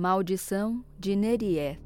Maldição 0.00 0.82
de 0.98 1.14
Nerié. 1.14 1.78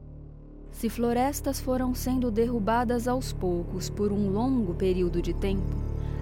Se 0.70 0.88
florestas 0.88 1.58
foram 1.58 1.92
sendo 1.92 2.30
derrubadas 2.30 3.08
aos 3.08 3.32
poucos 3.32 3.90
por 3.90 4.12
um 4.12 4.30
longo 4.30 4.72
período 4.72 5.20
de 5.20 5.34
tempo, 5.34 5.74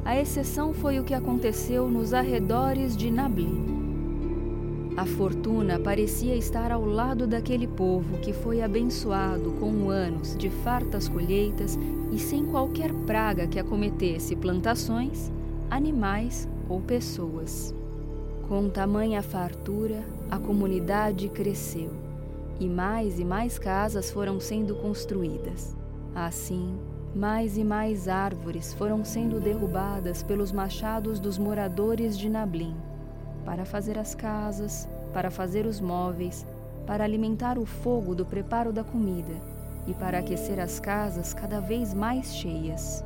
a 0.03 0.19
exceção 0.19 0.73
foi 0.73 0.99
o 0.99 1.05
que 1.05 1.13
aconteceu 1.13 1.91
nos 1.91 2.15
arredores 2.15 2.97
de 2.97 3.11
Nablin. 3.11 4.95
A 4.97 5.05
fortuna 5.05 5.79
parecia 5.79 6.35
estar 6.35 6.73
ao 6.73 6.87
lado 6.87 7.27
daquele 7.27 7.67
povo 7.67 8.17
que 8.21 8.33
foi 8.33 8.63
abençoado 8.63 9.53
com 9.61 9.91
anos 9.91 10.35
de 10.35 10.49
fartas 10.49 11.11
colheitas 11.11 11.79
e 12.11 12.19
sem 12.19 12.47
qualquer 12.47 12.91
praga 13.05 13.47
que 13.47 13.59
acometesse 13.59 14.35
plantações, 14.35 15.31
animais 15.69 16.49
ou 16.71 16.81
pessoas. 16.81 17.82
Com 18.49 18.69
tamanha 18.69 19.23
fartura, 19.23 20.05
a 20.31 20.39
comunidade 20.39 21.29
cresceu 21.29 21.91
e 22.61 22.69
mais 22.69 23.19
e 23.19 23.25
mais 23.25 23.59
casas 23.59 24.11
foram 24.11 24.39
sendo 24.39 24.75
construídas. 24.77 25.77
Assim, 26.15 26.79
mais 27.15 27.57
e 27.57 27.65
mais 27.65 28.09
árvores 28.09 28.73
foram 28.75 29.05
sendo 29.05 29.41
derrubadas 29.41 30.23
pelos 30.23 30.53
machados 30.53 31.19
dos 31.19 31.39
moradores 31.39 32.19
de 32.19 32.29
Nablin, 32.29 32.77
para 33.45 33.65
fazer 33.65 33.99
as 33.99 34.15
casas, 34.15 34.89
para 35.13 35.31
fazer 35.31 35.67
os 35.67 35.81
móveis, 35.81 36.47
para 36.87 37.05
alimentar 37.05 37.59
o 37.59 37.67
fogo 37.67 38.15
do 38.15 38.27
preparo 38.27 38.73
da 38.73 38.85
comida 38.85 39.35
e 39.87 39.95
para 39.95 40.19
aquecer 40.19 40.61
as 40.61 40.79
casas 40.79 41.33
cada 41.35 41.61
vez 41.61 41.95
mais 41.95 42.35
cheias. 42.35 43.05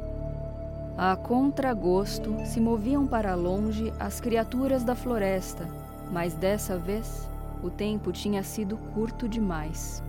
A 0.99 1.15
contragosto 1.15 2.35
se 2.47 2.59
moviam 2.59 3.07
para 3.07 3.35
longe 3.35 3.93
as 4.01 4.19
criaturas 4.19 4.83
da 4.83 4.95
floresta, 4.95 5.69
mas 6.11 6.33
dessa 6.33 6.79
vez 6.79 7.29
o 7.63 7.69
tempo 7.69 8.11
tinha 8.13 8.43
sido 8.43 8.79
curto 8.95 9.29
demais. 9.29 10.03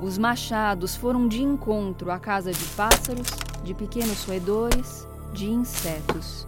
Os 0.00 0.16
machados 0.16 0.96
foram 0.96 1.28
de 1.28 1.42
encontro 1.42 2.10
à 2.10 2.18
casa 2.18 2.50
de 2.50 2.64
pássaros, 2.68 3.26
de 3.62 3.74
pequenos 3.74 4.24
roedores, 4.24 5.06
de 5.34 5.50
insetos 5.50 6.46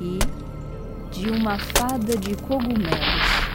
e 0.00 0.18
de 1.10 1.28
uma 1.28 1.58
fada 1.58 2.16
de 2.16 2.34
cogumelos. 2.36 3.52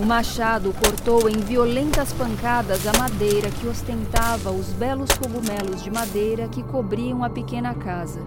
O 0.00 0.04
machado 0.04 0.72
cortou 0.74 1.28
em 1.28 1.38
violentas 1.40 2.12
pancadas 2.12 2.86
a 2.86 2.92
madeira 2.98 3.50
que 3.50 3.66
ostentava 3.66 4.50
os 4.50 4.66
belos 4.68 5.10
cogumelos 5.12 5.82
de 5.82 5.90
madeira 5.90 6.48
que 6.48 6.62
cobriam 6.62 7.24
a 7.24 7.30
pequena 7.30 7.74
casa 7.74 8.20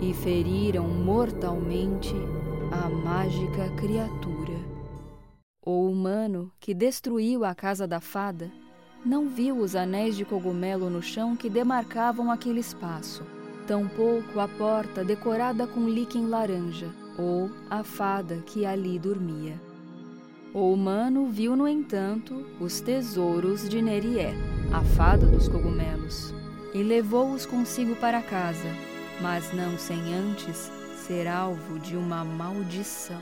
e 0.00 0.12
feriram 0.12 0.88
mortalmente 0.88 2.14
a 2.70 2.88
mágica 2.88 3.68
criatura. 3.76 4.58
O 5.64 5.88
humano 5.88 6.52
que 6.60 6.74
destruiu 6.74 7.44
a 7.44 7.54
casa 7.54 7.86
da 7.86 8.00
fada 8.00 8.50
não 9.04 9.28
viu 9.28 9.58
os 9.58 9.76
anéis 9.76 10.16
de 10.16 10.24
cogumelo 10.24 10.88
no 10.90 11.02
chão 11.02 11.36
que 11.36 11.48
demarcavam 11.48 12.30
aquele 12.30 12.60
espaço, 12.60 13.22
tampouco 13.66 14.40
a 14.40 14.48
porta 14.48 15.04
decorada 15.04 15.66
com 15.66 15.88
líquen 15.88 16.26
laranja 16.26 16.90
ou 17.18 17.50
a 17.70 17.82
fada 17.82 18.42
que 18.46 18.66
ali 18.66 18.98
dormia. 18.98 19.60
O 20.52 20.72
humano 20.72 21.28
viu, 21.30 21.56
no 21.56 21.66
entanto, 21.66 22.46
os 22.60 22.80
tesouros 22.80 23.68
de 23.68 23.82
Nerié, 23.82 24.34
a 24.72 24.82
fada 24.82 25.26
dos 25.26 25.48
cogumelos, 25.48 26.32
e 26.72 26.82
levou-os 26.82 27.44
consigo 27.44 27.96
para 27.96 28.22
casa, 28.22 28.68
mas 29.20 29.52
não 29.52 29.78
sem 29.78 30.14
antes 30.14 30.70
ser 31.06 31.26
alvo 31.26 31.78
de 31.78 31.96
uma 31.96 32.24
maldição. 32.24 33.20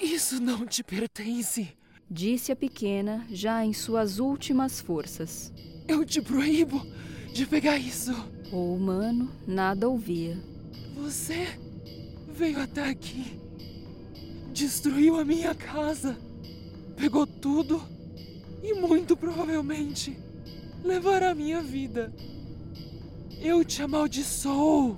Isso 0.00 0.40
não 0.40 0.66
te 0.66 0.82
pertence, 0.82 1.68
disse 2.10 2.52
a 2.52 2.56
pequena, 2.56 3.26
já 3.30 3.64
em 3.64 3.72
suas 3.72 4.18
últimas 4.18 4.80
forças. 4.80 5.52
Eu 5.86 6.04
te 6.04 6.20
proíbo 6.20 6.86
de 7.32 7.46
pegar 7.46 7.78
isso. 7.78 8.12
O 8.52 8.74
humano 8.74 9.30
nada 9.46 9.88
ouvia. 9.88 10.38
Você 10.96 11.46
veio 12.28 12.60
até 12.60 12.88
aqui, 12.88 13.38
destruiu 14.52 15.18
a 15.18 15.24
minha 15.24 15.54
casa 15.54 16.16
pegou 16.98 17.26
tudo 17.26 17.80
e 18.62 18.74
muito 18.74 19.16
provavelmente 19.16 20.18
levará 20.84 21.34
minha 21.34 21.62
vida. 21.62 22.12
Eu 23.40 23.64
te 23.64 23.82
amaldiçoo. 23.82 24.96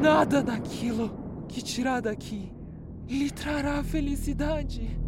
Nada 0.00 0.42
daquilo 0.42 1.44
que 1.46 1.60
tirar 1.60 2.00
daqui 2.00 2.50
lhe 3.06 3.30
trará 3.30 3.84
felicidade. 3.84 4.98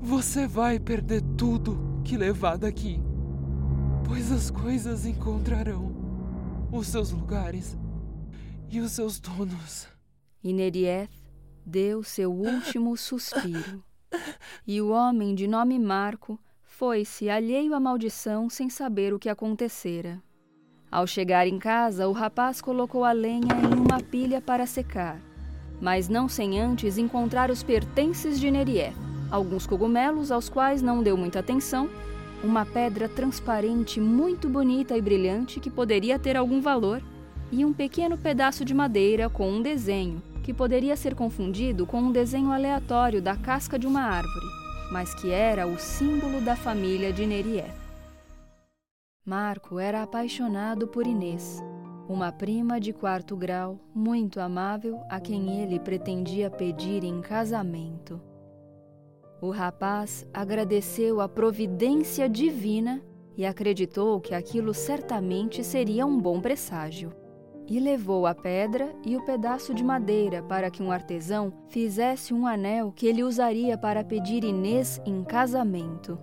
Você 0.00 0.46
vai 0.46 0.78
perder 0.78 1.22
tudo 1.36 2.00
que 2.04 2.16
levar 2.16 2.56
daqui, 2.56 3.00
pois 4.06 4.30
as 4.30 4.50
coisas 4.50 5.04
encontrarão 5.04 5.92
os 6.70 6.86
seus 6.86 7.10
lugares 7.10 7.76
e 8.70 8.78
os 8.78 8.92
seus 8.92 9.18
donos. 9.18 9.88
E 10.44 10.52
Nerieth 10.52 11.10
deu 11.66 12.04
seu 12.04 12.32
último 12.32 12.96
suspiro. 12.96 13.84
E 14.64 14.80
o 14.80 14.90
homem 14.90 15.34
de 15.34 15.48
nome 15.48 15.76
Marco 15.76 16.38
foi-se 16.62 17.28
alheio 17.28 17.74
à 17.74 17.80
maldição 17.80 18.48
sem 18.48 18.70
saber 18.70 19.12
o 19.12 19.18
que 19.18 19.28
acontecera. 19.28 20.22
Ao 20.90 21.06
chegar 21.06 21.46
em 21.46 21.58
casa, 21.58 22.08
o 22.08 22.12
rapaz 22.12 22.62
colocou 22.62 23.04
a 23.04 23.12
lenha 23.12 23.54
em 23.62 23.78
uma 23.78 24.00
pilha 24.00 24.40
para 24.40 24.64
secar, 24.64 25.20
mas 25.82 26.08
não 26.08 26.30
sem 26.30 26.58
antes 26.58 26.96
encontrar 26.96 27.50
os 27.50 27.62
pertences 27.62 28.40
de 28.40 28.50
Nerié, 28.50 28.94
alguns 29.30 29.66
cogumelos 29.66 30.32
aos 30.32 30.48
quais 30.48 30.80
não 30.80 31.02
deu 31.02 31.14
muita 31.14 31.40
atenção, 31.40 31.90
uma 32.42 32.64
pedra 32.64 33.06
transparente 33.06 34.00
muito 34.00 34.48
bonita 34.48 34.96
e 34.96 35.02
brilhante 35.02 35.60
que 35.60 35.68
poderia 35.68 36.18
ter 36.18 36.38
algum 36.38 36.62
valor, 36.62 37.02
e 37.52 37.66
um 37.66 37.72
pequeno 37.72 38.16
pedaço 38.16 38.64
de 38.64 38.72
madeira 38.72 39.28
com 39.28 39.50
um 39.50 39.60
desenho 39.60 40.22
que 40.42 40.54
poderia 40.54 40.96
ser 40.96 41.14
confundido 41.14 41.84
com 41.84 42.00
um 42.00 42.12
desenho 42.12 42.50
aleatório 42.50 43.20
da 43.20 43.36
casca 43.36 43.78
de 43.78 43.86
uma 43.86 44.00
árvore, 44.00 44.46
mas 44.90 45.14
que 45.14 45.30
era 45.30 45.66
o 45.66 45.78
símbolo 45.78 46.40
da 46.40 46.56
família 46.56 47.12
de 47.12 47.26
Nerié. 47.26 47.87
Marco 49.28 49.78
era 49.78 50.02
apaixonado 50.02 50.88
por 50.88 51.06
Inês, 51.06 51.62
uma 52.08 52.32
prima 52.32 52.80
de 52.80 52.94
quarto 52.94 53.36
grau 53.36 53.78
muito 53.94 54.40
amável 54.40 55.02
a 55.06 55.20
quem 55.20 55.60
ele 55.60 55.78
pretendia 55.78 56.48
pedir 56.48 57.04
em 57.04 57.20
casamento. 57.20 58.18
O 59.38 59.50
rapaz 59.50 60.26
agradeceu 60.32 61.20
a 61.20 61.28
providência 61.28 62.26
divina 62.26 63.02
e 63.36 63.44
acreditou 63.44 64.18
que 64.18 64.34
aquilo 64.34 64.72
certamente 64.72 65.62
seria 65.62 66.06
um 66.06 66.18
bom 66.18 66.40
presságio 66.40 67.12
e 67.66 67.78
levou 67.78 68.26
a 68.26 68.34
pedra 68.34 68.94
e 69.04 69.14
o 69.14 69.22
pedaço 69.26 69.74
de 69.74 69.84
madeira 69.84 70.42
para 70.42 70.70
que 70.70 70.82
um 70.82 70.90
artesão 70.90 71.52
fizesse 71.68 72.32
um 72.32 72.46
anel 72.46 72.92
que 72.96 73.06
ele 73.06 73.22
usaria 73.22 73.76
para 73.76 74.02
pedir 74.02 74.42
Inês 74.42 74.98
em 75.04 75.22
casamento. 75.22 76.18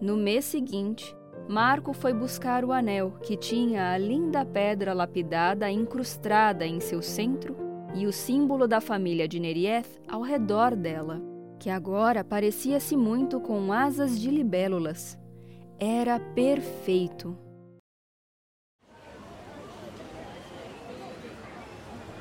No 0.00 0.16
mês 0.16 0.46
seguinte, 0.46 1.14
Marco 1.50 1.92
foi 1.92 2.12
buscar 2.12 2.64
o 2.64 2.70
anel, 2.70 3.10
que 3.24 3.36
tinha 3.36 3.90
a 3.90 3.98
linda 3.98 4.44
pedra 4.44 4.94
lapidada 4.94 5.68
incrustada 5.68 6.64
em 6.64 6.78
seu 6.78 7.02
centro 7.02 7.56
e 7.92 8.06
o 8.06 8.12
símbolo 8.12 8.68
da 8.68 8.80
família 8.80 9.26
de 9.26 9.40
Nerieth 9.40 10.00
ao 10.06 10.22
redor 10.22 10.76
dela, 10.76 11.20
que 11.58 11.68
agora 11.68 12.22
parecia-se 12.22 12.96
muito 12.96 13.40
com 13.40 13.72
asas 13.72 14.16
de 14.16 14.30
libélulas. 14.30 15.18
Era 15.76 16.20
perfeito. 16.20 17.36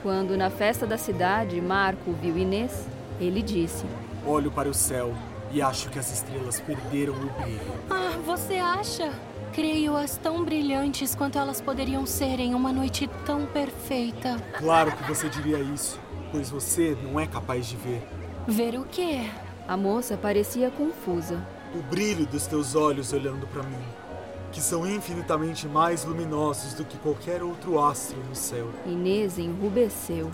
Quando, 0.01 0.35
na 0.35 0.49
festa 0.49 0.87
da 0.87 0.97
cidade, 0.97 1.61
Marco 1.61 2.13
viu 2.13 2.35
Inês, 2.35 2.87
ele 3.21 3.43
disse: 3.43 3.85
Olho 4.25 4.49
para 4.49 4.67
o 4.67 4.73
céu 4.73 5.13
e 5.51 5.61
acho 5.61 5.89
que 5.89 5.99
as 5.99 6.11
estrelas 6.11 6.59
perderam 6.59 7.13
o 7.13 7.41
brilho. 7.41 7.73
Ah, 7.89 8.17
você 8.25 8.55
acha? 8.55 9.11
Creio-as 9.53 10.17
tão 10.17 10.43
brilhantes 10.43 11.15
quanto 11.15 11.37
elas 11.37 11.59
poderiam 11.59 12.05
ser 12.05 12.39
em 12.39 12.53
uma 12.53 12.71
noite 12.71 13.09
tão 13.25 13.45
perfeita. 13.45 14.37
Claro 14.57 14.91
que 14.91 15.03
você 15.03 15.27
diria 15.27 15.59
isso, 15.59 15.99
pois 16.31 16.49
você 16.49 16.95
não 17.03 17.19
é 17.19 17.25
capaz 17.25 17.67
de 17.67 17.75
ver. 17.75 18.07
Ver 18.47 18.79
o 18.79 18.85
quê? 18.85 19.29
A 19.67 19.75
moça 19.75 20.15
parecia 20.17 20.69
confusa. 20.69 21.45
O 21.73 21.81
brilho 21.81 22.25
dos 22.25 22.47
teus 22.47 22.75
olhos 22.75 23.13
olhando 23.13 23.45
para 23.47 23.63
mim 23.63 23.83
que 24.51 24.61
são 24.61 24.85
infinitamente 24.87 25.67
mais 25.67 26.03
luminosos 26.03 26.73
do 26.73 26.83
que 26.83 26.97
qualquer 26.97 27.43
outro 27.43 27.79
astro 27.79 28.17
no 28.27 28.35
céu. 28.35 28.69
Inês 28.85 29.37
enrubesceu. 29.37 30.31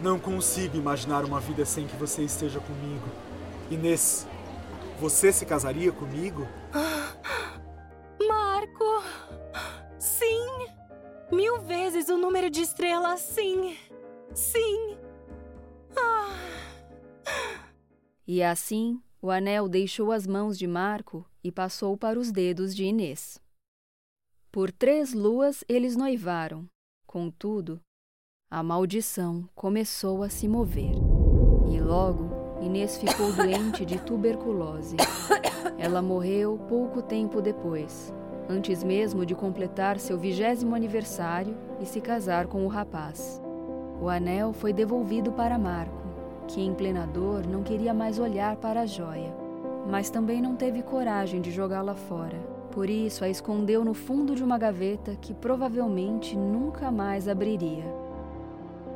Não 0.00 0.18
consigo 0.18 0.76
imaginar 0.76 1.24
uma 1.24 1.40
vida 1.40 1.64
sem 1.64 1.86
que 1.86 1.96
você 1.96 2.22
esteja 2.22 2.60
comigo. 2.60 3.06
Inês, 3.70 4.26
você 4.98 5.32
se 5.32 5.46
casaria 5.46 5.92
comigo? 5.92 6.42
Marco! 8.28 9.02
Sim! 9.98 10.66
Mil 11.30 11.60
vezes 11.60 12.08
o 12.08 12.16
número 12.16 12.50
de 12.50 12.62
estrelas, 12.62 13.20
sim! 13.20 13.76
Sim! 14.34 14.98
Ah. 15.96 16.28
E 18.26 18.42
assim, 18.42 19.00
o 19.22 19.28
O 19.28 19.30
anel 19.30 19.68
deixou 19.68 20.12
as 20.12 20.26
mãos 20.26 20.58
de 20.58 20.66
Marco 20.66 21.24
e 21.42 21.50
passou 21.50 21.96
para 21.96 22.18
os 22.18 22.30
dedos 22.30 22.74
de 22.74 22.84
Inês. 22.84 23.40
Por 24.50 24.70
três 24.72 25.12
luas 25.12 25.64
eles 25.68 25.96
noivaram. 25.96 26.68
Contudo, 27.06 27.80
a 28.50 28.62
maldição 28.62 29.48
começou 29.54 30.22
a 30.22 30.28
se 30.28 30.46
mover. 30.46 30.94
E 31.72 31.80
logo 31.80 32.37
Inês 32.60 32.96
ficou 32.96 33.32
doente 33.32 33.84
de 33.84 33.98
tuberculose. 33.98 34.96
Ela 35.78 36.02
morreu 36.02 36.58
pouco 36.68 37.00
tempo 37.00 37.40
depois, 37.40 38.12
antes 38.48 38.82
mesmo 38.82 39.24
de 39.24 39.34
completar 39.34 39.98
seu 39.98 40.18
vigésimo 40.18 40.74
aniversário 40.74 41.56
e 41.80 41.86
se 41.86 42.00
casar 42.00 42.46
com 42.46 42.64
o 42.64 42.68
rapaz. 42.68 43.40
O 44.00 44.08
anel 44.08 44.52
foi 44.52 44.72
devolvido 44.72 45.32
para 45.32 45.58
Marco, 45.58 46.02
que 46.48 46.60
em 46.60 46.74
plena 46.74 47.06
dor 47.06 47.46
não 47.46 47.62
queria 47.62 47.94
mais 47.94 48.18
olhar 48.18 48.56
para 48.56 48.80
a 48.80 48.86
joia, 48.86 49.34
mas 49.88 50.10
também 50.10 50.42
não 50.42 50.56
teve 50.56 50.82
coragem 50.82 51.40
de 51.40 51.50
jogá-la 51.50 51.94
fora. 51.94 52.38
Por 52.72 52.90
isso 52.90 53.24
a 53.24 53.28
escondeu 53.28 53.84
no 53.84 53.94
fundo 53.94 54.34
de 54.34 54.42
uma 54.42 54.58
gaveta 54.58 55.16
que 55.20 55.32
provavelmente 55.32 56.36
nunca 56.36 56.90
mais 56.90 57.28
abriria. 57.28 57.84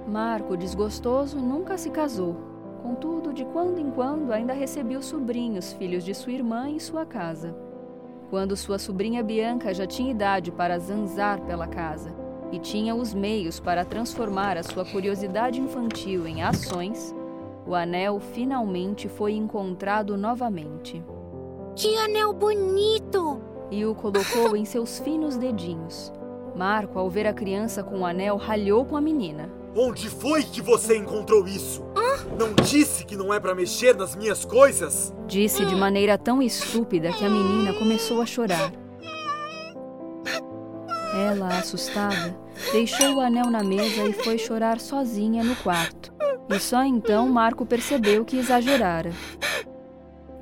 Marco, 0.07 0.57
desgostoso, 0.57 1.39
nunca 1.39 1.79
se 1.79 1.91
casou. 1.91 2.52
Contudo, 2.83 3.33
de 3.33 3.45
quando 3.45 3.79
em 3.79 3.91
quando 3.91 4.33
ainda 4.33 4.53
recebia 4.53 4.99
os 4.99 5.07
sobrinhos, 5.07 5.73
filhos 5.73 6.05
de 6.05 6.13
sua 6.15 6.33
irmã, 6.33 6.69
em 6.69 6.81
sua 6.81 7.07
casa. 7.07 7.55
Quando 8.29 8.57
sua 8.57 8.79
sobrinha 8.79 9.23
Bianca 9.23 9.73
já 9.73 9.87
tinha 9.87 10.11
idade 10.11 10.51
para 10.51 10.79
zanzar 10.79 11.41
pela 11.43 11.67
casa 11.69 12.13
e 12.51 12.59
tinha 12.59 12.95
os 12.95 13.15
meios 13.15 13.61
para 13.61 13.85
transformar 13.85 14.57
a 14.57 14.63
sua 14.63 14.85
curiosidade 14.85 15.61
infantil 15.61 16.27
em 16.27 16.43
ações, 16.43 17.15
o 17.67 17.75
anel 17.75 18.19
finalmente 18.19 19.09
foi 19.09 19.35
encontrado 19.35 20.17
novamente. 20.17 21.05
Que 21.77 21.97
anel 21.99 22.33
bonito! 22.33 23.41
E 23.71 23.87
o 23.87 23.95
colocou 23.95 24.57
em 24.57 24.65
seus 24.65 24.99
finos 24.99 25.37
dedinhos. 25.37 26.13
Marco, 26.57 26.99
ao 26.99 27.09
ver 27.09 27.27
a 27.27 27.33
criança 27.33 27.83
com 27.83 28.01
o 28.01 28.07
anel, 28.07 28.37
ralhou 28.37 28.85
com 28.85 28.97
a 28.97 29.01
menina. 29.01 29.49
Onde 29.75 30.09
foi 30.11 30.43
que 30.43 30.61
você 30.61 30.97
encontrou 30.97 31.47
isso? 31.47 31.83
Não 32.39 32.55
disse 32.65 33.05
que 33.05 33.17
não 33.17 33.33
é 33.33 33.41
para 33.41 33.55
mexer 33.55 33.97
nas 33.97 34.15
minhas 34.17 34.45
coisas? 34.45 35.15
Disse 35.27 35.65
de 35.65 35.75
maneira 35.75 36.17
tão 36.17 36.43
estúpida 36.43 37.13
que 37.13 37.25
a 37.25 37.29
menina 37.29 37.73
começou 37.75 38.21
a 38.21 38.27
chorar. 38.27 38.73
Ela, 41.15 41.59
assustada, 41.59 42.37
deixou 42.73 43.17
o 43.17 43.21
anel 43.21 43.51
na 43.51 43.63
mesa 43.63 44.05
e 44.05 44.13
foi 44.13 44.39
chorar 44.39 44.81
sozinha 44.81 45.45
no 45.45 45.55
quarto. 45.57 46.13
E 46.49 46.59
só 46.59 46.83
então 46.85 47.29
Marco 47.29 47.67
percebeu 47.67 48.25
que 48.25 48.39
exagerara. 48.39 49.11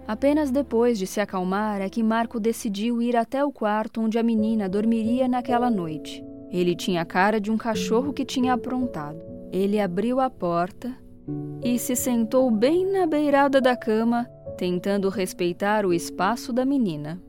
Apenas 0.07 0.51
depois 0.51 0.99
de 0.99 1.07
se 1.07 1.21
acalmar 1.21 1.81
é 1.81 1.89
que 1.89 2.03
Marco 2.03 2.41
decidiu 2.41 3.01
ir 3.01 3.17
até 3.17 3.45
o 3.45 3.53
quarto 3.53 4.01
onde 4.01 4.19
a 4.19 4.23
menina 4.23 4.69
dormiria 4.69 5.29
naquela 5.29 5.71
noite. 5.71 6.25
Ele 6.51 6.75
tinha 6.75 7.03
a 7.03 7.05
cara 7.05 7.41
de 7.41 7.51
um 7.51 7.57
cachorro 7.57 8.13
que 8.13 8.25
tinha 8.25 8.55
aprontado. 8.55 9.21
Ele 9.53 9.81
abriu 9.81 10.19
a 10.19 10.29
porta 10.29 10.97
e 11.63 11.79
se 11.79 11.95
sentou 11.95 12.51
bem 12.51 12.91
na 12.91 13.07
beirada 13.07 13.61
da 13.61 13.77
cama, 13.77 14.25
tentando 14.57 15.09
respeitar 15.09 15.85
o 15.85 15.93
espaço 15.93 16.53
da 16.53 16.65
menina. 16.65 17.21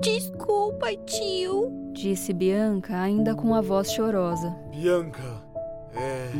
Desculpa, 0.00 0.94
tio, 1.04 1.92
disse 1.92 2.32
Bianca, 2.32 3.00
ainda 3.00 3.34
com 3.34 3.54
a 3.54 3.60
voz 3.60 3.90
chorosa. 3.92 4.50
Bianca, 4.70 5.42
é. 5.94 6.30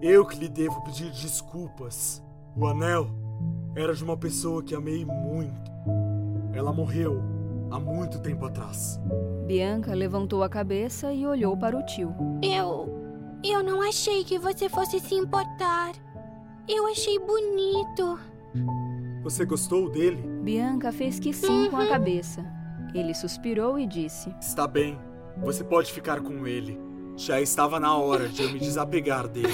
Eu 0.00 0.24
que 0.24 0.38
lhe 0.38 0.48
devo 0.48 0.82
pedir 0.84 1.10
desculpas. 1.10 2.22
O 2.56 2.66
anel 2.66 3.08
era 3.74 3.94
de 3.94 4.04
uma 4.04 4.16
pessoa 4.16 4.62
que 4.62 4.74
amei 4.74 5.04
muito. 5.04 5.70
Ela 6.52 6.72
morreu 6.72 7.20
há 7.70 7.80
muito 7.80 8.20
tempo 8.20 8.44
atrás. 8.44 9.00
Bianca 9.46 9.94
levantou 9.94 10.42
a 10.42 10.48
cabeça 10.48 11.12
e 11.12 11.26
olhou 11.26 11.56
para 11.56 11.76
o 11.76 11.84
tio. 11.84 12.14
Eu. 12.42 12.94
Eu 13.44 13.62
não 13.62 13.82
achei 13.82 14.24
que 14.24 14.38
você 14.38 14.68
fosse 14.68 15.00
se 15.00 15.14
importar. 15.14 15.92
Eu 16.68 16.86
achei 16.88 17.16
bonito. 17.18 18.18
Você 19.22 19.44
gostou 19.44 19.88
dele? 19.88 20.16
Bianca 20.42 20.90
fez 20.90 21.20
que 21.20 21.32
sim 21.32 21.64
uhum. 21.64 21.70
com 21.70 21.76
a 21.76 21.80
uhum. 21.80 21.88
cabeça. 21.88 22.44
Ele 22.92 23.14
suspirou 23.14 23.78
e 23.78 23.86
disse: 23.86 24.34
Está 24.40 24.66
bem, 24.66 24.98
você 25.36 25.62
pode 25.62 25.92
ficar 25.92 26.20
com 26.20 26.46
ele. 26.46 26.80
Já 27.16 27.40
estava 27.40 27.78
na 27.78 27.96
hora 27.96 28.28
de 28.28 28.42
eu 28.42 28.50
me 28.50 28.58
desapegar 28.58 29.28
dele. 29.28 29.48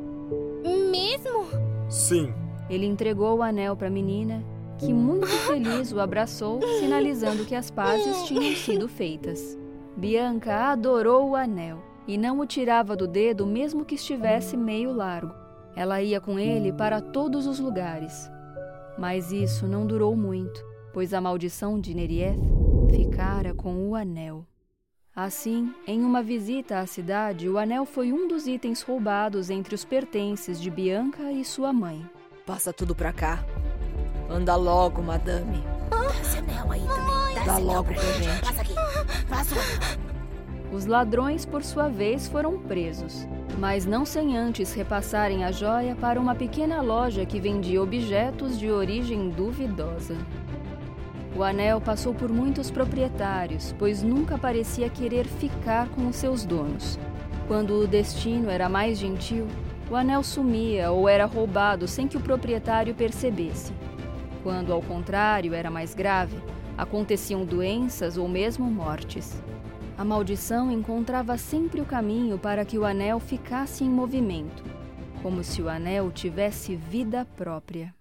Mesmo? 0.90 1.46
Sim. 1.88 2.34
Ele 2.68 2.84
entregou 2.84 3.38
o 3.38 3.42
anel 3.42 3.74
para 3.74 3.88
a 3.88 3.90
menina, 3.90 4.44
que 4.76 4.92
muito 4.92 5.26
feliz 5.26 5.92
o 5.92 6.00
abraçou, 6.00 6.60
sinalizando 6.78 7.46
que 7.46 7.54
as 7.54 7.70
pazes 7.70 8.24
tinham 8.24 8.54
sido 8.54 8.86
feitas. 8.86 9.58
Bianca 9.96 10.72
adorou 10.72 11.30
o 11.30 11.36
anel 11.36 11.82
e 12.06 12.18
não 12.18 12.38
o 12.38 12.46
tirava 12.46 12.94
do 12.94 13.08
dedo 13.08 13.46
mesmo 13.46 13.84
que 13.84 13.94
estivesse 13.94 14.56
meio 14.56 14.92
largo. 14.92 15.47
Ela 15.78 16.02
ia 16.02 16.20
com 16.20 16.40
ele 16.40 16.72
para 16.72 17.00
todos 17.00 17.46
os 17.46 17.60
lugares. 17.60 18.28
Mas 18.98 19.30
isso 19.30 19.64
não 19.68 19.86
durou 19.86 20.16
muito, 20.16 20.60
pois 20.92 21.14
a 21.14 21.20
maldição 21.20 21.78
de 21.78 21.94
Nerieth 21.94 22.40
ficara 22.90 23.54
com 23.54 23.88
o 23.88 23.94
anel. 23.94 24.44
Assim, 25.14 25.72
em 25.86 26.02
uma 26.02 26.20
visita 26.20 26.80
à 26.80 26.86
cidade, 26.86 27.48
o 27.48 27.58
anel 27.58 27.84
foi 27.84 28.12
um 28.12 28.26
dos 28.26 28.48
itens 28.48 28.82
roubados 28.82 29.50
entre 29.50 29.72
os 29.72 29.84
pertences 29.84 30.60
de 30.60 30.68
Bianca 30.68 31.30
e 31.30 31.44
sua 31.44 31.72
mãe. 31.72 32.04
Passa 32.44 32.72
tudo 32.72 32.92
pra 32.92 33.12
cá. 33.12 33.44
Anda 34.28 34.56
logo, 34.56 35.00
madame. 35.00 35.62
Dá 35.90 36.20
esse 36.20 36.38
anel 36.38 36.72
aí 36.72 36.80
também. 36.80 37.34
Dá, 37.36 37.44
Dá 37.52 37.58
logo 37.58 37.84
pra 37.84 38.02
gente. 38.02 38.24
gente. 38.24 38.40
Passa 38.40 38.60
aqui. 38.62 38.74
Passa 39.28 39.54
Os 40.70 40.84
ladrões, 40.84 41.46
por 41.46 41.64
sua 41.64 41.88
vez, 41.88 42.28
foram 42.28 42.58
presos, 42.58 43.26
mas 43.58 43.86
não 43.86 44.04
sem 44.04 44.36
antes 44.36 44.74
repassarem 44.74 45.42
a 45.42 45.50
joia 45.50 45.96
para 45.96 46.20
uma 46.20 46.34
pequena 46.34 46.82
loja 46.82 47.24
que 47.24 47.40
vendia 47.40 47.82
objetos 47.82 48.58
de 48.58 48.70
origem 48.70 49.30
duvidosa. 49.30 50.16
O 51.34 51.42
anel 51.42 51.80
passou 51.80 52.12
por 52.12 52.30
muitos 52.30 52.70
proprietários, 52.70 53.74
pois 53.78 54.02
nunca 54.02 54.36
parecia 54.36 54.90
querer 54.90 55.24
ficar 55.24 55.88
com 55.88 56.06
os 56.06 56.16
seus 56.16 56.44
donos. 56.44 56.98
Quando 57.46 57.80
o 57.80 57.86
destino 57.86 58.50
era 58.50 58.68
mais 58.68 58.98
gentil, 58.98 59.46
o 59.90 59.96
anel 59.96 60.22
sumia 60.22 60.90
ou 60.90 61.08
era 61.08 61.24
roubado 61.24 61.88
sem 61.88 62.06
que 62.06 62.16
o 62.16 62.20
proprietário 62.20 62.94
percebesse. 62.94 63.72
Quando, 64.42 64.70
ao 64.70 64.82
contrário, 64.82 65.54
era 65.54 65.70
mais 65.70 65.94
grave, 65.94 66.36
aconteciam 66.76 67.44
doenças 67.44 68.18
ou 68.18 68.28
mesmo 68.28 68.66
mortes. 68.66 69.42
A 69.98 70.04
maldição 70.04 70.70
encontrava 70.70 71.36
sempre 71.36 71.80
o 71.80 71.84
caminho 71.84 72.38
para 72.38 72.64
que 72.64 72.78
o 72.78 72.84
anel 72.84 73.18
ficasse 73.18 73.82
em 73.82 73.90
movimento, 73.90 74.62
como 75.24 75.42
se 75.42 75.60
o 75.60 75.68
anel 75.68 76.12
tivesse 76.12 76.76
vida 76.76 77.24
própria. 77.36 77.92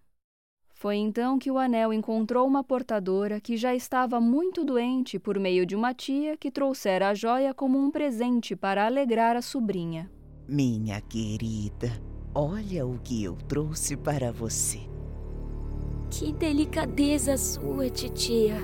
Foi 0.75 0.96
então 0.96 1.39
que 1.39 1.50
o 1.50 1.58
anel 1.58 1.92
encontrou 1.92 2.46
uma 2.46 2.63
portadora 2.63 3.42
que 3.42 3.58
já 3.58 3.74
estava 3.74 4.22
muito 4.22 4.63
doente 4.63 5.18
por 5.18 5.39
meio 5.39 5.66
de 5.66 5.75
uma 5.75 5.92
tia 5.92 6.38
que 6.38 6.51
trouxera 6.51 7.10
a 7.10 7.16
joia 7.16 7.51
como 7.51 7.80
um 7.80 7.89
presente 7.89 8.56
para 8.56 8.86
alegrar 8.86 9.36
a 9.36 9.42
sobrinha. 9.42 10.08
Minha 10.48 11.01
querida, 11.01 11.92
olha 12.32 12.86
o 12.86 13.00
que 13.00 13.24
eu 13.24 13.36
trouxe 13.48 13.98
para 13.98 14.32
você. 14.32 14.82
Que 16.12 16.32
delicadeza 16.32 17.36
sua, 17.38 17.89
titia, 17.89 18.56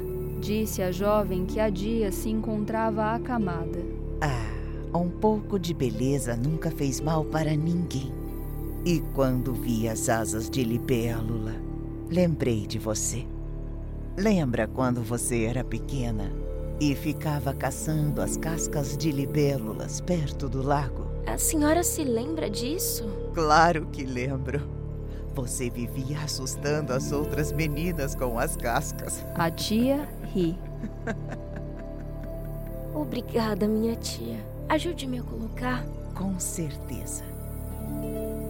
disse 0.43 0.81
a 0.81 0.91
jovem 0.91 1.45
que 1.45 1.57
há 1.57 1.69
dias 1.69 2.15
se 2.15 2.29
encontrava 2.29 3.13
acamada. 3.13 3.79
Ah, 4.19 4.97
um 4.97 5.09
pouco 5.09 5.57
de 5.57 5.73
beleza 5.73 6.35
nunca 6.35 6.69
fez 6.69 6.99
mal 6.99 7.23
para 7.23 7.55
ninguém. 7.55 8.11
E 8.85 8.99
quando 9.13 9.53
vi 9.53 9.87
as 9.87 10.09
asas 10.09 10.49
de 10.49 10.61
libélula, 10.61 11.55
lembrei 12.09 12.67
de 12.67 12.77
você. 12.77 13.25
Lembra 14.17 14.67
quando 14.67 15.01
você 15.01 15.45
era 15.45 15.63
pequena 15.63 16.29
e 16.77 16.93
ficava 16.93 17.53
caçando 17.53 18.21
as 18.21 18.35
cascas 18.35 18.97
de 18.97 19.13
libélulas 19.13 20.01
perto 20.01 20.49
do 20.49 20.61
lago? 20.61 21.07
A 21.25 21.37
senhora 21.37 21.83
se 21.83 22.03
lembra 22.03 22.49
disso? 22.49 23.05
Claro 23.33 23.87
que 23.93 24.03
lembro. 24.03 24.82
Você 25.35 25.69
vivia 25.69 26.19
assustando 26.19 26.93
as 26.93 27.11
outras 27.11 27.51
meninas 27.51 28.13
com 28.13 28.37
as 28.37 28.55
cascas. 28.55 29.25
A 29.33 29.49
tia 29.49 30.07
ri. 30.33 30.57
Obrigada, 32.93 33.67
minha 33.67 33.95
tia. 33.95 34.37
Ajude-me 34.69 35.19
a 35.19 35.23
colocar. 35.23 35.83
Com 36.13 36.39
certeza. 36.39 37.23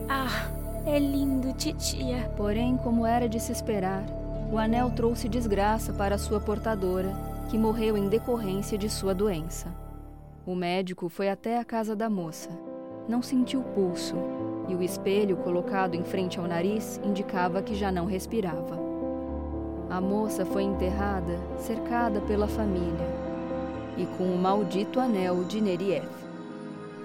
Ah, 0.09 0.51
é 0.85 0.99
lindo, 0.99 1.53
titia. 1.53 2.29
Porém, 2.35 2.75
como 2.75 3.05
era 3.05 3.29
de 3.29 3.39
se 3.39 3.53
esperar, 3.53 4.03
o 4.51 4.57
anel 4.57 4.91
trouxe 4.91 5.29
desgraça 5.29 5.93
para 5.93 6.17
sua 6.17 6.41
portadora, 6.41 7.13
que 7.49 7.57
morreu 7.57 7.97
em 7.97 8.09
decorrência 8.09 8.77
de 8.77 8.89
sua 8.89 9.15
doença. 9.15 9.73
O 10.45 10.53
médico 10.53 11.07
foi 11.07 11.29
até 11.29 11.57
a 11.57 11.63
casa 11.63 11.95
da 11.95 12.09
moça. 12.09 12.49
Não 13.07 13.21
sentiu 13.21 13.61
pulso, 13.61 14.15
e 14.67 14.75
o 14.75 14.81
espelho 14.81 15.37
colocado 15.37 15.95
em 15.95 16.03
frente 16.03 16.39
ao 16.39 16.47
nariz 16.47 16.99
indicava 17.03 17.61
que 17.61 17.75
já 17.75 17.91
não 17.91 18.05
respirava. 18.05 18.79
A 19.89 19.99
moça 20.01 20.45
foi 20.45 20.63
enterrada, 20.63 21.37
cercada 21.57 22.19
pela 22.21 22.47
família, 22.47 23.07
e 23.97 24.05
com 24.17 24.23
o 24.23 24.37
maldito 24.37 24.99
anel 24.99 25.43
de 25.43 25.61
Nerieth. 25.61 26.09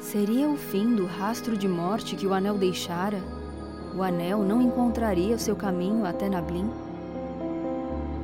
Seria 0.01 0.49
o 0.49 0.57
fim 0.57 0.95
do 0.95 1.05
rastro 1.05 1.57
de 1.57 1.69
morte 1.69 2.17
que 2.17 2.27
o 2.27 2.33
anel 2.33 2.57
deixara? 2.57 3.21
O 3.95 4.03
anel 4.03 4.43
não 4.43 4.63
encontraria 4.63 5.37
seu 5.37 5.57
caminho 5.57 6.07
até 6.07 6.29
Nablin? 6.29 6.71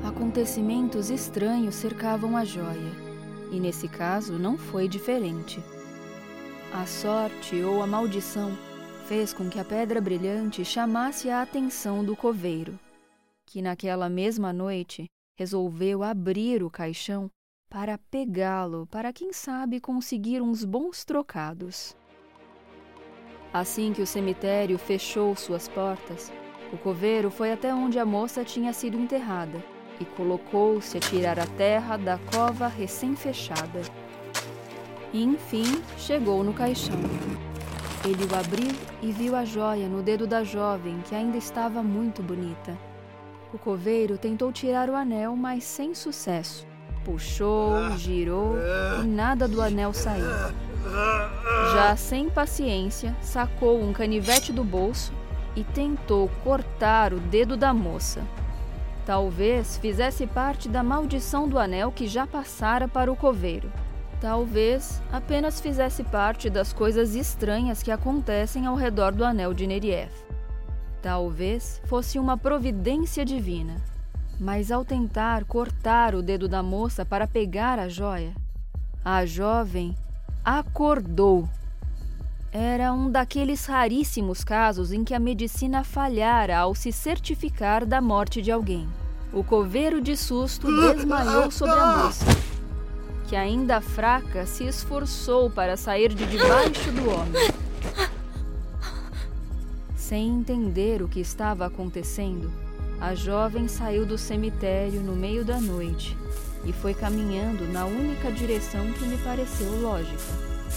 Acontecimentos 0.05 1.11
estranhos 1.11 1.75
cercavam 1.75 2.37
a 2.37 2.45
joia, 2.45 2.93
e 3.51 3.59
nesse 3.59 3.89
caso 3.89 4.35
não 4.35 4.57
foi 4.57 4.87
diferente. 4.87 5.63
A 6.73 6.87
sorte 6.87 7.63
ou 7.63 7.83
a 7.83 7.87
maldição 7.87 8.53
fez 9.05 9.35
com 9.35 9.49
que 9.51 9.59
a 9.59 9.65
pedra 9.65 10.01
brilhante 10.01 10.65
chamasse 10.65 11.29
a 11.29 11.43
atenção 11.43 12.05
do 12.05 12.17
coveiro, 12.17 12.79
que 13.45 13.61
naquela 13.61 14.09
mesma 14.09 14.53
noite 14.53 15.07
resolveu 15.37 16.03
abrir 16.03 16.63
o 16.63 16.71
caixão 16.71 17.31
para 17.69 17.99
pegá-lo, 18.11 18.87
para 18.87 19.13
quem 19.13 19.33
sabe 19.33 19.81
conseguir 19.81 20.41
uns 20.41 20.65
bons 20.65 21.05
trocados. 21.05 21.95
Assim 23.53 23.93
que 23.93 24.01
o 24.01 24.07
cemitério 24.07 24.79
fechou 24.79 25.37
suas 25.37 25.69
portas, 25.69 26.33
o 26.73 26.79
coveiro 26.79 27.31
foi 27.31 27.53
até 27.53 27.75
onde 27.75 27.99
a 27.99 28.07
moça 28.07 28.43
tinha 28.45 28.73
sido 28.73 28.99
enterrada 28.99 29.63
e 30.01 30.05
colocou-se 30.05 30.97
a 30.97 31.01
tirar 31.01 31.39
a 31.39 31.47
terra 31.47 31.97
da 31.97 32.19
cova 32.33 32.69
recém-fechada. 32.69 33.83
E 35.13 35.23
enfim 35.23 35.83
chegou 35.99 36.43
no 36.43 36.53
caixão. 36.53 36.99
Ele 38.05 38.25
o 38.31 38.37
abriu 38.37 38.71
e 39.01 39.11
viu 39.11 39.35
a 39.35 39.47
joia 39.47 39.89
no 39.89 40.03
dedo 40.03 40.27
da 40.27 40.45
jovem, 40.45 41.01
que 41.09 41.15
ainda 41.15 41.39
estava 41.39 41.83
muito 41.83 42.23
bonita. 42.23 42.77
O 43.51 43.57
coveiro 43.57 44.19
tentou 44.19 44.53
tirar 44.53 44.91
o 44.91 44.95
anel, 44.95 45.35
mas 45.35 45.65
sem 45.65 45.95
sucesso. 45.95 46.67
Puxou, 47.03 47.91
girou 47.97 48.57
e 49.03 49.07
nada 49.07 49.49
do 49.49 49.63
anel 49.63 49.95
saiu. 49.95 50.27
Já 51.73 51.97
sem 51.97 52.29
paciência, 52.29 53.17
sacou 53.23 53.83
um 53.83 53.93
canivete 53.93 54.53
do 54.53 54.63
bolso 54.63 55.11
e 55.57 55.65
tentou 55.65 56.29
cortar 56.43 57.15
o 57.15 57.19
dedo 57.19 57.57
da 57.57 57.73
moça. 57.73 58.23
Talvez 59.07 59.79
fizesse 59.79 60.27
parte 60.27 60.69
da 60.69 60.83
maldição 60.83 61.49
do 61.49 61.59
anel 61.59 61.91
que 61.91 62.07
já 62.07 62.27
passara 62.27 62.87
para 62.87 63.11
o 63.11 63.17
coveiro. 63.17 63.73
Talvez 64.25 65.03
apenas 65.13 65.61
fizesse 65.61 66.03
parte 66.03 66.49
das 66.49 66.73
coisas 66.73 67.15
estranhas 67.15 67.83
que 67.83 67.91
acontecem 67.91 68.65
ao 68.65 68.75
redor 68.75 69.13
do 69.13 69.23
anel 69.23 69.53
de 69.53 69.67
Nerieth. 69.67 70.15
Talvez 71.03 71.79
fosse 71.85 72.19
uma 72.19 72.35
providência 72.35 73.23
divina. 73.23 73.77
Mas 74.41 74.73
ao 74.73 74.83
tentar 74.83 75.45
cortar 75.45 76.15
o 76.15 76.23
dedo 76.23 76.49
da 76.49 76.63
moça 76.63 77.05
para 77.05 77.27
pegar 77.27 77.79
a 77.79 77.87
joia, 77.87 78.33
a 79.05 79.27
jovem 79.27 79.95
acordou. 80.43 81.47
Era 82.51 82.95
um 82.95 83.11
daqueles 83.11 83.67
raríssimos 83.67 84.43
casos 84.43 84.91
em 84.91 85.05
que 85.05 85.13
a 85.13 85.21
medicina 85.21 85.85
falhara 85.85 86.57
ao 86.57 86.75
se 86.75 86.91
certificar 86.91 87.85
da 87.85 88.01
morte 88.01 88.41
de 88.41 88.51
alguém. 88.51 88.89
O 89.35 89.45
coveiro 89.45 90.01
de 90.01 90.17
susto 90.17 90.67
desmaiou 90.81 91.51
sobre 91.51 91.79
a 91.79 91.97
moça 91.99 92.44
que, 93.29 93.37
ainda 93.37 93.81
fraca, 93.81 94.47
se 94.47 94.65
esforçou 94.65 95.51
para 95.51 95.77
sair 95.77 96.13
de 96.13 96.27
debaixo 96.27 96.93
do 96.93 97.11
homem. 97.11 97.51
Sem 99.97 100.29
entender 100.29 101.03
o 101.03 101.09
que 101.09 101.21
estava 101.21 101.67
acontecendo, 101.67 102.51
a 103.01 103.15
jovem 103.15 103.69
saiu 103.69 104.07
do 104.07 104.17
cemitério 104.19 105.01
no 105.01 105.17
meio 105.17 105.45
da 105.45 105.61
noite 105.61 106.17
e 106.65 106.73
foi 106.73 106.95
caminhando 106.95 107.67
na 107.73 107.85
única 107.85 108.31
direção 108.31 108.93
que 108.93 109.05
lhe 109.05 109.19
pareceu 109.19 109.81
lógica. 109.81 110.23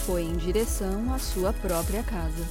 Foi 0.05 0.23
em 0.23 0.35
direção 0.35 1.13
à 1.13 1.19
sua 1.19 1.53
própria 1.53 2.03
casa. 2.03 2.45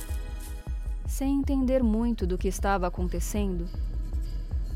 Sem 1.07 1.39
entender 1.39 1.83
muito 1.83 2.27
do 2.27 2.37
que 2.37 2.49
estava 2.49 2.87
acontecendo, 2.87 3.67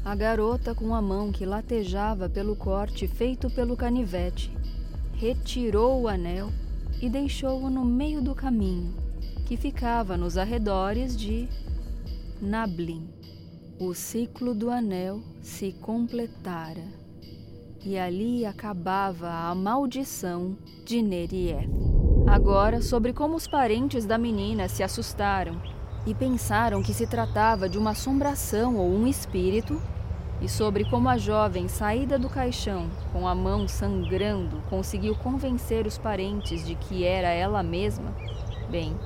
a 0.03 0.15
garota, 0.15 0.75
com 0.75 0.95
a 0.95 1.03
mão 1.03 1.31
que 1.31 1.45
latejava 1.45 2.29
pelo 2.29 2.57
corte 2.57 3.07
feito 3.07 3.51
pelo 3.51 3.77
canivete, 3.77 4.51
retirou 5.21 6.01
o 6.01 6.09
anel 6.09 6.49
e 7.03 7.11
deixou-o 7.11 7.69
no 7.69 7.85
meio 7.85 8.23
do 8.23 8.35
caminho, 8.35 8.95
que 9.45 9.55
ficava 9.55 10.17
nos 10.17 10.39
arredores 10.39 11.15
de 11.15 11.47
Nablin. 12.41 13.07
O 13.79 13.93
ciclo 13.93 14.55
do 14.55 14.71
anel 14.71 15.21
se 15.43 15.73
completara, 15.73 16.85
e 17.85 17.99
ali 17.99 18.47
acabava 18.47 19.29
a 19.29 19.55
maldição 19.55 20.57
de 20.87 21.03
Nerieth. 21.03 21.69
Agora, 22.27 22.81
sobre 22.81 23.13
como 23.13 23.37
os 23.37 23.47
parentes 23.47 24.07
da 24.07 24.17
menina 24.17 24.71
se 24.71 24.83
assustaram 24.83 25.61
e 26.07 26.15
pensaram 26.15 26.83
que 26.83 26.95
se 26.95 27.07
tratava 27.07 27.69
de 27.69 27.77
uma 27.77 27.91
assombração 27.91 28.77
ou 28.77 28.91
um 28.91 29.07
espírito, 29.07 29.83
e 30.41 30.49
sobre 30.49 30.89
como 30.89 31.09
a 31.09 31.19
jovem, 31.19 31.69
saída 31.69 32.19
do 32.19 32.29
caixão, 32.29 32.89
com 33.13 33.27
a 33.29 33.35
mão 33.35 33.69
sangrando, 33.69 34.63
conseguiu 34.71 35.15
convencer 35.17 35.87
os 35.87 35.99
parentes 35.99 36.67
de 36.67 36.75
que 36.75 37.05
era 37.05 37.29
ela 37.29 37.63
mesma, 37.63 38.15
bem, 38.71 38.97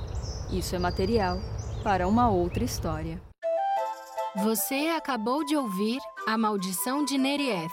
isso 0.49 0.75
é 0.75 0.79
material 0.79 1.39
para 1.83 2.07
uma 2.07 2.29
outra 2.29 2.63
história. 2.63 3.21
Você 4.37 4.91
acabou 4.95 5.45
de 5.45 5.55
ouvir 5.55 5.99
A 6.27 6.37
Maldição 6.37 7.05
de 7.05 7.17
Nerieth. 7.17 7.71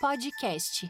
Podcast. 0.00 0.86